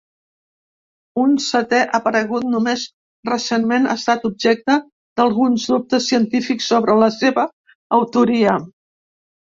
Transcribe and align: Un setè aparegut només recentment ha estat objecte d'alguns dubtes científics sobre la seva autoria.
Un 1.23 1.35
setè 1.47 1.81
aparegut 1.97 2.47
només 2.55 2.87
recentment 3.31 3.87
ha 3.91 3.93
estat 4.03 4.27
objecte 4.33 4.81
d'alguns 5.21 5.71
dubtes 5.77 6.11
científics 6.15 6.75
sobre 6.75 7.01
la 7.05 7.15
seva 7.23 7.49
autoria. 8.03 8.61